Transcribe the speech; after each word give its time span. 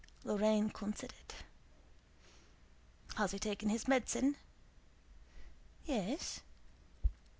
Lorrain 0.25 0.71
considered. 0.71 1.35
"Has 3.17 3.33
he 3.33 3.37
taken 3.37 3.69
his 3.69 3.87
medicine?" 3.87 4.35
"Yes." 5.85 6.39